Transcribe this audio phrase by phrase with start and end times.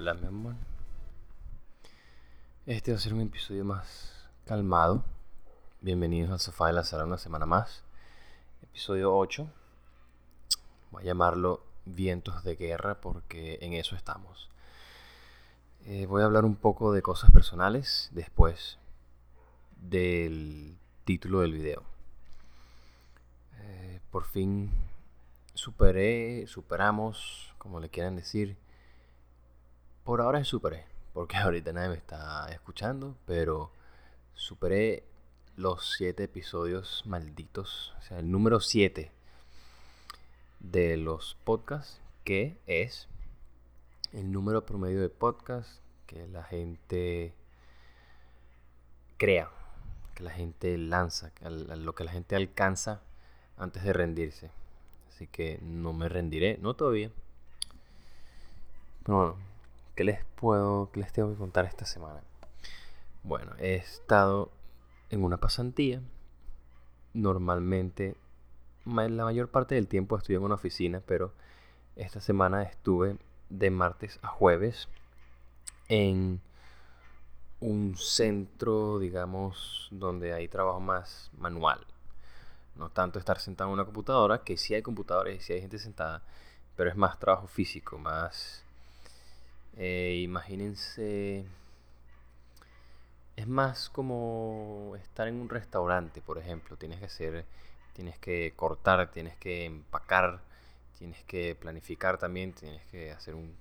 [0.00, 0.54] Hola, mi amor.
[2.64, 5.04] Este va a ser un episodio más calmado.
[5.82, 7.84] Bienvenidos al sofá de la sala una semana más.
[8.62, 9.46] Episodio 8.
[10.90, 14.48] Voy a llamarlo Vientos de Guerra porque en eso estamos.
[15.84, 18.78] Eh, voy a hablar un poco de cosas personales después
[19.76, 21.82] del título del video.
[23.58, 24.70] Eh, por fin
[25.52, 28.56] superé, superamos, como le quieran decir,
[30.10, 33.70] por ahora superé, porque ahorita nadie me está escuchando, pero
[34.34, 35.04] superé
[35.54, 39.12] los siete episodios malditos, o sea, el número 7
[40.58, 43.06] de los podcasts, que es
[44.12, 47.32] el número promedio de podcasts que la gente
[49.16, 49.48] crea,
[50.16, 53.00] que la gente lanza, lo que la gente alcanza
[53.56, 54.50] antes de rendirse.
[55.08, 57.12] Así que no me rendiré, no todavía.
[59.04, 59.49] Pero bueno,
[60.00, 62.22] ¿Qué les puedo, qué les tengo que contar esta semana?
[63.22, 64.50] Bueno, he estado
[65.10, 66.00] en una pasantía.
[67.12, 68.16] Normalmente,
[68.86, 71.34] la mayor parte del tiempo estoy en una oficina, pero
[71.96, 73.18] esta semana estuve
[73.50, 74.88] de martes a jueves
[75.88, 76.40] en
[77.60, 81.86] un centro, digamos, donde hay trabajo más manual.
[82.74, 85.78] No tanto estar sentado en una computadora, que sí hay computadores y sí hay gente
[85.78, 86.22] sentada,
[86.74, 88.64] pero es más trabajo físico, más
[89.76, 91.44] eh, imagínense,
[93.36, 96.76] es más como estar en un restaurante, por ejemplo.
[96.76, 97.44] Tienes que hacer,
[97.94, 100.40] tienes que cortar, tienes que empacar,
[100.98, 103.54] tienes que planificar también, tienes que hacer un,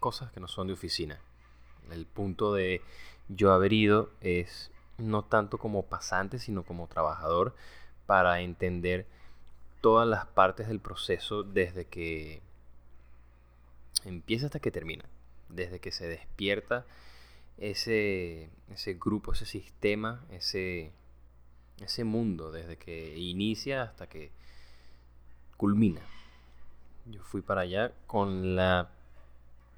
[0.00, 1.20] cosas que no son de oficina.
[1.90, 2.82] El punto de
[3.28, 7.54] yo haber ido es no tanto como pasante, sino como trabajador
[8.06, 9.06] para entender
[9.80, 12.42] todas las partes del proceso desde que
[14.04, 15.04] empieza hasta que termina.
[15.48, 16.86] Desde que se despierta
[17.56, 20.92] ese, ese grupo, ese sistema, ese,
[21.80, 24.30] ese mundo, desde que inicia hasta que
[25.56, 26.00] culmina.
[27.06, 28.90] Yo fui para allá con la,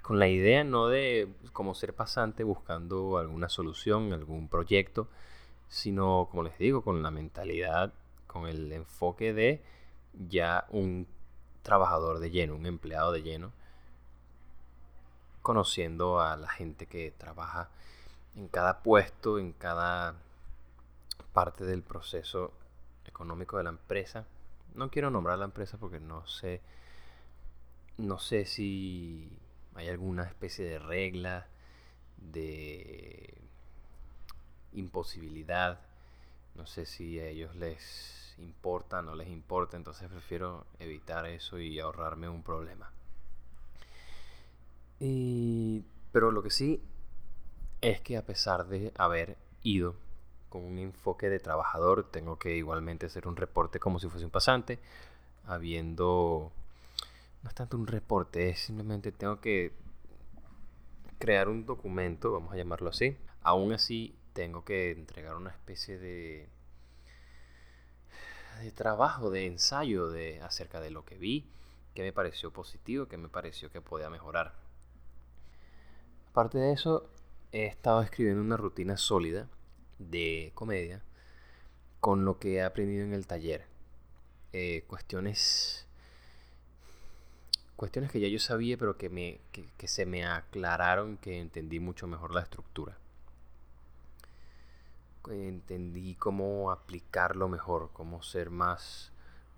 [0.02, 5.08] con la idea no de como ser pasante buscando alguna solución, algún proyecto,
[5.68, 7.92] sino, como les digo, con la mentalidad,
[8.26, 9.62] con el enfoque de
[10.28, 11.06] ya un
[11.62, 13.52] trabajador de lleno, un empleado de lleno,
[15.42, 17.68] conociendo a la gente que trabaja
[18.36, 20.14] en cada puesto, en cada
[21.32, 22.52] parte del proceso
[23.06, 24.24] económico de la empresa.
[24.74, 26.60] No quiero nombrar la empresa porque no sé
[27.98, 29.30] no sé si
[29.74, 31.46] hay alguna especie de regla
[32.16, 33.34] de
[34.72, 35.80] imposibilidad.
[36.54, 41.78] No sé si a ellos les importa no les importa, entonces prefiero evitar eso y
[41.78, 42.90] ahorrarme un problema.
[45.00, 46.82] Y, pero lo que sí
[47.80, 49.96] es que a pesar de haber ido
[50.48, 54.30] con un enfoque de trabajador, tengo que igualmente hacer un reporte como si fuese un
[54.30, 54.78] pasante,
[55.46, 56.52] habiendo...
[57.42, 59.72] No es tanto un reporte, es simplemente tengo que
[61.18, 63.16] crear un documento, vamos a llamarlo así.
[63.42, 66.48] Aún así, tengo que entregar una especie de
[68.60, 71.46] de trabajo, de ensayo de acerca de lo que vi,
[71.94, 74.54] que me pareció positivo, que me pareció que podía mejorar.
[76.30, 77.10] Aparte de eso,
[77.50, 79.48] he estado escribiendo una rutina sólida
[79.98, 81.02] de comedia
[81.98, 83.66] con lo que he aprendido en el taller.
[84.52, 85.86] Eh, cuestiones
[87.76, 92.06] cuestiones que ya yo sabía pero que, me, que, se me aclararon que entendí mucho
[92.06, 92.98] mejor la estructura
[95.28, 99.12] entendí cómo aplicarlo mejor cómo ser más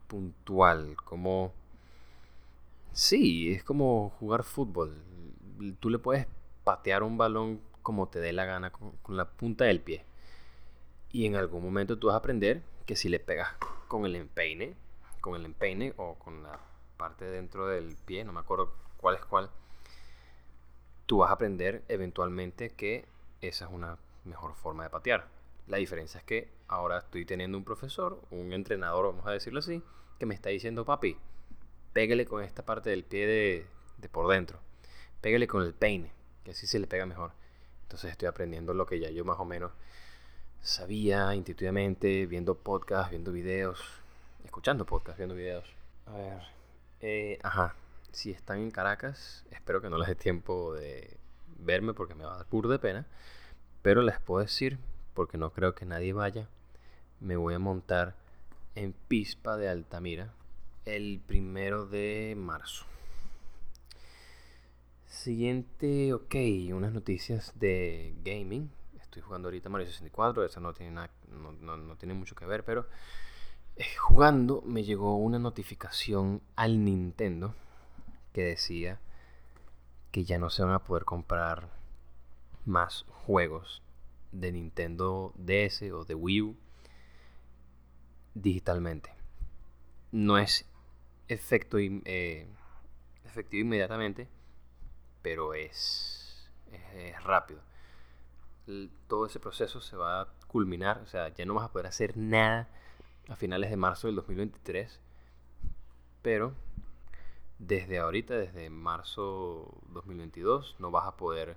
[0.07, 1.53] puntual cómo
[2.93, 4.95] sí es como jugar fútbol
[5.81, 6.27] tú le puedes
[6.64, 10.05] patear un balón como te dé la gana con, la punta del pie.
[11.11, 13.49] Y en algún momento tú vas a aprender que si le pegas
[13.88, 14.75] con el empeine,
[15.20, 16.59] con el empeine o con la
[16.97, 19.50] parte dentro del pie, no me acuerdo cuál es cuál,
[21.06, 23.05] tú vas a aprender eventualmente que
[23.41, 25.26] esa es una mejor forma de patear.
[25.67, 29.82] La diferencia es que ahora estoy teniendo un profesor, un entrenador, vamos a decirlo así,
[30.19, 31.17] que me está diciendo, papi,
[31.93, 33.67] pégale con esta parte del pie de,
[33.99, 34.58] de por dentro,
[35.20, 36.12] pégale con el peine,
[36.44, 37.33] que así se le pega mejor.
[37.83, 39.73] Entonces estoy aprendiendo lo que ya yo más o menos
[40.62, 43.81] sabía intuitivamente, viendo podcasts, viendo videos,
[44.44, 45.65] escuchando podcasts, viendo videos.
[46.06, 46.43] A ver,
[47.00, 47.75] eh, ajá,
[48.12, 51.17] si están en Caracas, espero que no les dé tiempo de
[51.59, 53.06] verme porque me va a dar pur de pena.
[53.83, 54.79] Pero les puedo decir,
[55.15, 56.49] porque no creo que nadie vaya,
[57.21, 58.15] me voy a montar
[58.75, 60.33] en Pispa de Altamira
[60.85, 62.85] el primero de marzo.
[65.12, 66.35] Siguiente, ok,
[66.73, 68.73] unas noticias de gaming.
[68.99, 72.88] Estoy jugando ahorita Mario 64, eso no tiene, nada, no, tiene mucho que ver, pero
[73.76, 77.55] eh, jugando me llegó una notificación al Nintendo
[78.32, 79.00] que decía
[80.12, 81.69] que ya no se van a poder comprar
[82.65, 83.82] más juegos
[84.32, 86.56] de Nintendo DS o de Wii U
[88.32, 89.11] digitalmente.
[90.11, 90.65] No es
[91.29, 92.49] efecto, eh,
[93.26, 94.26] efectivo inmediatamente,
[95.23, 96.51] pero es,
[96.95, 97.61] es, rápido.
[99.09, 102.17] todo ese proceso se va a culminar, o sea, ya no vas a poder hacer
[102.17, 102.69] nada
[103.29, 105.01] a finales de marzo del 2023,
[106.23, 106.55] pero
[107.59, 111.57] desde ahorita, desde marzo 2022, no vas a poder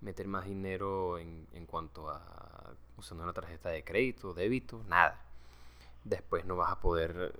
[0.00, 5.22] meter más dinero en, en cuanto a usando una tarjeta de crédito, débito, nada.
[6.04, 7.32] Después no vas a poder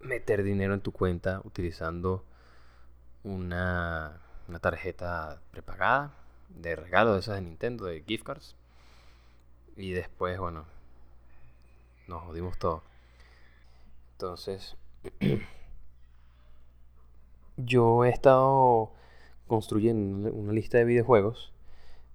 [0.00, 2.24] meter dinero en tu cuenta utilizando
[3.22, 6.14] una, una tarjeta prepagada
[6.48, 8.56] de regalo de esas de Nintendo, de gift cards.
[9.76, 10.66] Y después, bueno,
[12.08, 12.82] nos jodimos todo.
[14.12, 14.76] Entonces,
[17.56, 18.92] yo he estado
[19.46, 21.52] construyendo una lista de videojuegos,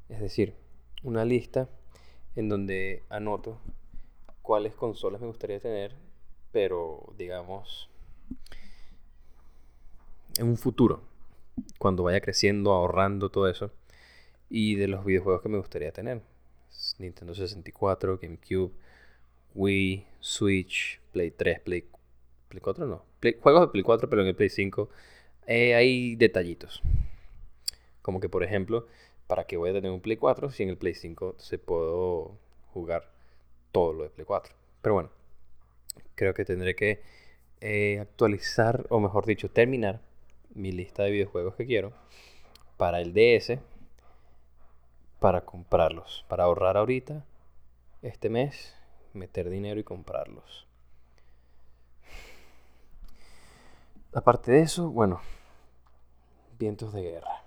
[0.09, 0.55] es decir,
[1.03, 1.69] una lista
[2.35, 3.59] en donde anoto
[4.41, 5.95] cuáles consolas me gustaría tener,
[6.51, 7.89] pero digamos
[10.37, 11.01] en un futuro,
[11.77, 13.71] cuando vaya creciendo, ahorrando todo eso,
[14.49, 16.21] y de los videojuegos que me gustaría tener.
[16.99, 18.71] Nintendo 64, GameCube,
[19.55, 21.85] Wii, Switch, Play 3, Play,
[22.49, 23.03] Play 4 no.
[23.41, 24.89] juegos de Play 4, pero en el Play 5
[25.47, 26.81] eh, hay detallitos.
[28.01, 28.87] Como que, por ejemplo,
[29.27, 32.37] ¿para qué voy a tener un Play 4 si en el Play 5 se puedo
[32.73, 33.11] jugar
[33.71, 34.55] todo lo de Play 4?
[34.81, 35.09] Pero bueno,
[36.15, 37.01] creo que tendré que
[37.59, 40.01] eh, actualizar, o mejor dicho, terminar
[40.57, 41.93] mi lista de videojuegos que quiero
[42.77, 43.59] para el DS
[45.19, 47.25] para comprarlos, para ahorrar ahorita
[48.01, 48.75] este mes,
[49.13, 50.67] meter dinero y comprarlos.
[54.13, 55.21] Aparte de eso, bueno,
[56.57, 57.43] vientos de guerra.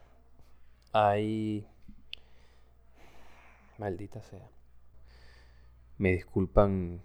[0.93, 1.67] Hay...
[3.79, 4.49] Maldita sea.
[5.97, 7.01] Me disculpan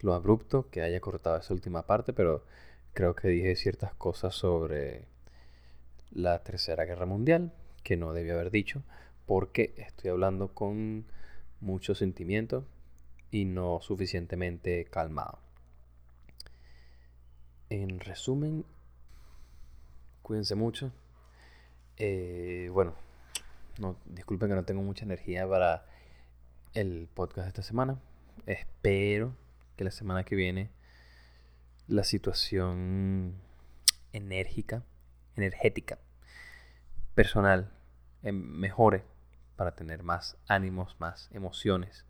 [0.00, 2.44] lo abrupto que haya cortado esa última parte, pero
[2.94, 5.04] creo que dije ciertas cosas sobre
[6.10, 7.52] la Tercera Guerra Mundial
[7.82, 8.82] que no debía haber dicho,
[9.26, 11.06] porque estoy hablando con
[11.60, 12.66] mucho sentimiento
[13.30, 15.38] y no suficientemente calmado.
[17.70, 18.64] En resumen,
[20.30, 20.92] Cuídense mucho.
[21.96, 22.94] Eh, bueno,
[23.80, 25.84] no, disculpen que no tengo mucha energía para
[26.72, 27.98] el podcast de esta semana.
[28.46, 29.34] Espero
[29.76, 30.70] que la semana que viene
[31.90, 33.34] la situación
[34.12, 34.84] enérgica,
[35.34, 35.98] energética,
[37.14, 37.72] personal,
[38.22, 39.04] em, mejore
[39.56, 42.04] para tener más ánimos, más emociones.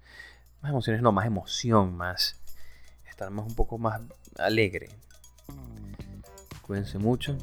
[0.60, 2.38] Más emociones, no, más emoción, más.
[3.08, 4.02] Estar más un poco más
[4.36, 4.90] alegre.
[6.60, 7.38] Cuídense mucho.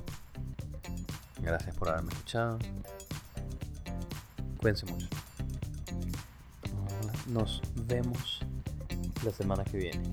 [1.41, 2.59] Gracias por haberme escuchado.
[4.59, 5.07] Cuídense mucho.
[7.25, 8.41] Nos vemos
[9.23, 10.03] la semana que viene.